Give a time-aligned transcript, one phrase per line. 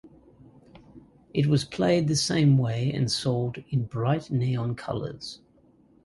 [1.31, 5.41] It was played the same way and sold in bright neon colours.